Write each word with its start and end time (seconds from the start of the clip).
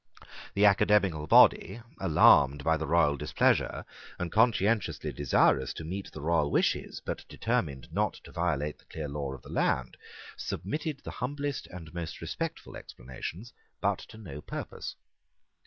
The 0.55 0.65
academical 0.65 1.27
body, 1.27 1.79
alarmed 1.99 2.63
by 2.63 2.75
the 2.75 2.87
royal 2.87 3.17
displeasure, 3.17 3.85
and 4.17 4.31
conscientiously 4.31 5.11
desirous 5.13 5.73
to 5.75 5.83
meet 5.83 6.11
the 6.11 6.21
royal 6.23 6.49
wishes, 6.49 7.03
but 7.05 7.23
determined 7.29 7.89
not 7.93 8.15
to 8.23 8.31
violate 8.31 8.79
the 8.79 8.85
clear 8.85 9.07
law 9.07 9.31
of 9.35 9.43
the 9.43 9.49
land, 9.51 9.97
submitted 10.37 11.01
the 11.03 11.11
humblest 11.11 11.67
and 11.67 11.93
most 11.93 12.19
respectful 12.19 12.75
explanations, 12.75 13.53
but 13.79 13.99
to 13.99 14.17
no 14.17 14.41
purpose. 14.41 14.95